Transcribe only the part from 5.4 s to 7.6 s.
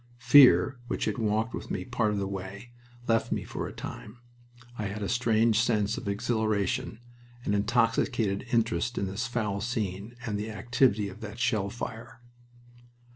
sense of exhilaration, an